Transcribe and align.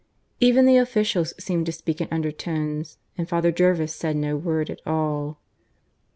Even 0.39 0.65
the 0.65 0.77
officials 0.77 1.35
seemed 1.37 1.67
to 1.67 1.71
speak 1.71 2.01
in 2.01 2.07
undertones; 2.09 2.97
and 3.19 3.29
Father 3.29 3.51
Jervis 3.51 3.93
said 3.93 4.15
no 4.15 4.35
word 4.35 4.71
at 4.71 4.81
all. 4.83 5.37